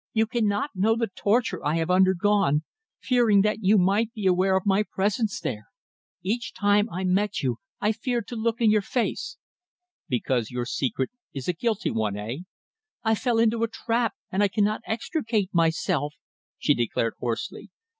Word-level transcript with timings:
"You 0.13 0.25
cannot 0.25 0.71
know 0.73 0.95
the 0.95 1.11
torture 1.15 1.63
I 1.63 1.75
have 1.75 1.91
undergone 1.91 2.63
fearing 2.99 3.41
that 3.41 3.61
you 3.61 3.77
might 3.77 4.11
be 4.13 4.25
aware 4.25 4.57
of 4.57 4.65
my 4.65 4.81
presence 4.81 5.39
there. 5.39 5.67
Each 6.23 6.55
time 6.55 6.89
I 6.89 7.03
met 7.03 7.41
you 7.43 7.57
I 7.79 7.91
feared 7.91 8.27
to 8.29 8.35
look 8.35 8.59
you 8.59 8.63
in 8.65 8.71
the 8.71 8.81
face." 8.81 9.37
"Because 10.09 10.49
your 10.49 10.65
secret 10.65 11.11
is 11.35 11.47
a 11.47 11.53
guilty 11.53 11.91
one 11.91 12.17
eh?" 12.17 12.37
"I 13.03 13.13
fell 13.13 13.37
into 13.37 13.61
a 13.61 13.67
trap, 13.67 14.15
and 14.31 14.41
I 14.41 14.47
cannot 14.47 14.81
extricate 14.87 15.53
myself," 15.53 16.15
she 16.57 16.73
declared 16.73 17.13
hoarsely. 17.19 17.69